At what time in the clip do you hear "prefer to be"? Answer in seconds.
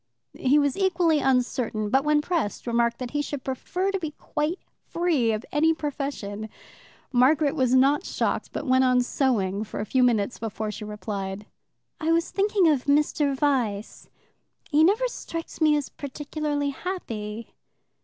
3.43-4.09